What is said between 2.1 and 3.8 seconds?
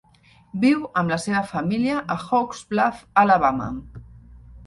a Hokes Bluff, Alabama.